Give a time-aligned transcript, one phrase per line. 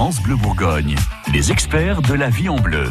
[0.00, 0.96] France Bleu Bourgogne,
[1.30, 2.86] les experts de la vie en bleu.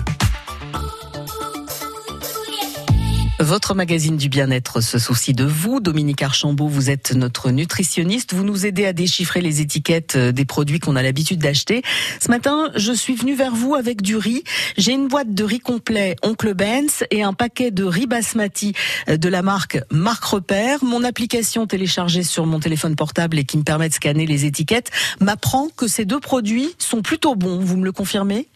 [3.49, 5.79] Votre magazine du bien-être se soucie de vous.
[5.79, 8.35] Dominique Archambault, vous êtes notre nutritionniste.
[8.35, 11.81] Vous nous aidez à déchiffrer les étiquettes euh, des produits qu'on a l'habitude d'acheter.
[12.21, 14.43] Ce matin, je suis venue vers vous avec du riz.
[14.78, 18.73] J'ai une boîte de riz complet Oncle Benz et un paquet de riz basmati
[19.09, 20.84] euh, de la marque Marque Repère.
[20.84, 24.91] Mon application téléchargée sur mon téléphone portable et qui me permet de scanner les étiquettes
[25.21, 27.57] m'apprend que ces deux produits sont plutôt bons.
[27.57, 28.47] Vous me le confirmez?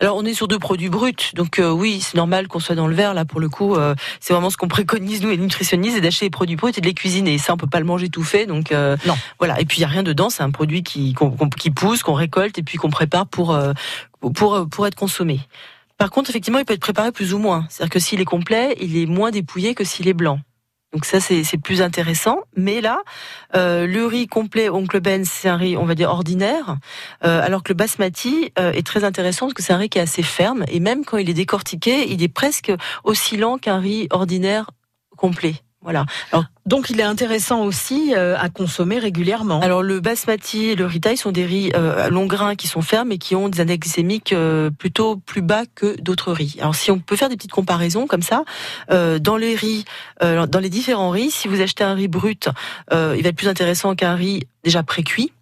[0.00, 2.86] Alors on est sur deux produits bruts, donc euh, oui, c'est normal qu'on soit dans
[2.86, 3.74] le verre là pour le coup.
[3.74, 6.80] Euh, c'est vraiment ce qu'on préconise nous les nutritionnistes, c'est d'acheter les produits bruts et
[6.80, 7.38] de les cuisiner.
[7.38, 9.14] Ça, on peut pas le manger tout fait, donc euh, non.
[9.38, 9.60] Voilà.
[9.60, 11.14] Et puis il y a rien dedans, c'est un produit qui
[11.58, 13.58] qui pousse, qu'on récolte et puis qu'on prépare pour
[14.34, 15.40] pour pour être consommé.
[15.96, 17.66] Par contre, effectivement, il peut être préparé plus ou moins.
[17.68, 20.40] C'est-à-dire que s'il est complet, il est moins dépouillé que s'il est blanc.
[20.94, 22.38] Donc ça, c'est plus intéressant.
[22.56, 23.02] Mais là,
[23.56, 26.76] euh, le riz complet Oncle Ben, c'est un riz, on va dire, ordinaire,
[27.24, 29.98] euh, alors que le basmati euh, est très intéressant parce que c'est un riz qui
[29.98, 33.80] est assez ferme, et même quand il est décortiqué, il est presque aussi lent qu'un
[33.80, 34.70] riz ordinaire
[35.16, 35.56] complet.
[35.84, 36.06] Voilà.
[36.32, 39.60] Alors, donc il est intéressant aussi euh, à consommer régulièrement.
[39.60, 43.12] Alors le basmati et le ritaille sont des riz euh, longs grains qui sont fermes
[43.12, 46.56] et qui ont des index glycémiques euh, plutôt plus bas que d'autres riz.
[46.58, 48.44] Alors si on peut faire des petites comparaisons comme ça,
[48.90, 49.84] euh, dans les riz,
[50.22, 52.48] dans les différents riz, si vous achetez un riz brut,
[52.90, 55.32] il va être plus intéressant qu'un riz déjà pré-cuit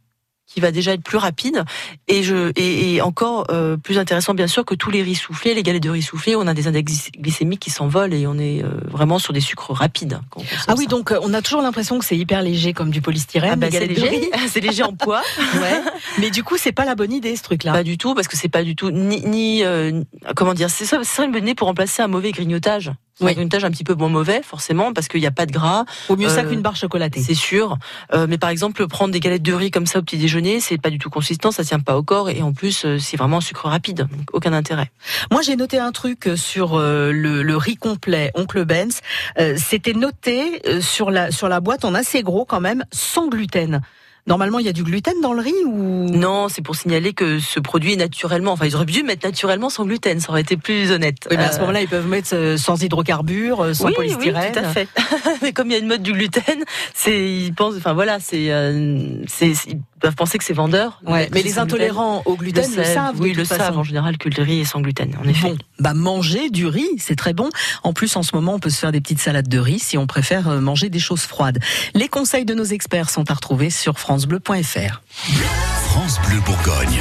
[0.53, 1.65] qui va déjà être plus rapide
[2.09, 5.63] et je et, encore euh, plus intéressant bien sûr que tous les riz soufflés, les
[5.63, 8.69] galettes de riz soufflés, on a des index glycémiques qui s'envolent et on est euh,
[8.85, 10.21] vraiment sur des sucres rapides.
[10.69, 13.53] ah oui, donc euh, on a toujours l'impression que c'est hyper léger comme du polystyrène.
[13.55, 15.23] Ah bah, c'est léger, c'est léger en poids.
[15.55, 15.83] ouais.
[16.19, 17.73] Mais du coup, c'est pas la bonne idée ce truc-là.
[17.73, 19.63] Pas du tout parce que c'est pas du tout ni, ni
[20.37, 22.93] comment dire, c'est ça, c'est une bonne idée pour remplacer un mauvais grignotage.
[23.23, 23.35] Oui.
[23.37, 25.85] Une tâche un petit peu moins mauvais, forcément, parce qu'il n'y a pas de gras.
[26.09, 27.21] Au mieux ça euh, qu'une barre chocolatée.
[27.21, 27.79] C'est sûr.
[28.13, 30.79] Euh, mais par exemple, prendre des galettes de riz comme ça au petit déjeuner, c'est
[30.79, 33.39] pas du tout consistant, ça tient pas au corps, et en plus, euh, c'est vraiment
[33.39, 34.91] un sucre rapide, donc aucun intérêt.
[35.31, 39.01] Moi, j'ai noté un truc sur le, le, riz complet Oncle Benz.
[39.57, 43.81] C'était noté sur la sur la boîte en assez gros quand même, sans gluten.
[44.27, 46.09] Normalement, il y a du gluten dans le riz ou?
[46.11, 48.53] Non, c'est pour signaler que ce produit est naturellement.
[48.53, 51.27] Enfin, ils auraient dû mettre naturellement sans gluten, ça aurait été plus honnête.
[51.29, 54.53] Oui, mais à ce euh, moment-là, ils peuvent mettre euh, sans hydrocarbures, euh, sans polystyrène.
[54.55, 54.89] Oui, tout à fait.
[55.43, 57.75] mais comme il y a une mode du gluten, c'est ils pensent.
[57.77, 58.51] Enfin voilà, c'est
[59.27, 59.55] c'est
[60.03, 61.01] peuvent penser que c'est vendeur.
[61.07, 63.21] Ouais, mais les intolérants au gluten le, savent.
[63.21, 65.17] Oui, le savent en général que le riz est sans gluten.
[65.23, 65.49] En effet.
[65.49, 67.49] Bon, bah manger du riz, c'est très bon.
[67.83, 69.97] En plus, en ce moment, on peut se faire des petites salades de riz si
[69.97, 71.59] on préfère manger des choses froides.
[71.95, 75.03] Les conseils de nos experts sont à retrouver sur francebleu.fr.
[75.89, 77.01] France Bleu Bourgogne.